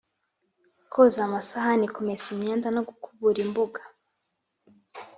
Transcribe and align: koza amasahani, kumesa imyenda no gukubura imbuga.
koza 0.91 1.19
amasahani, 1.27 1.85
kumesa 1.95 2.27
imyenda 2.35 2.67
no 2.75 2.81
gukubura 2.87 3.39
imbuga. 3.45 3.81